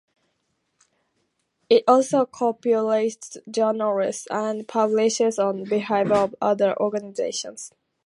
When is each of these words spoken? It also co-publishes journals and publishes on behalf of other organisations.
It 1.69 1.83
also 1.87 2.25
co-publishes 2.25 3.37
journals 3.51 4.27
and 4.31 4.67
publishes 4.67 5.37
on 5.37 5.63
behalf 5.65 6.09
of 6.09 6.33
other 6.41 6.75
organisations. 6.81 7.71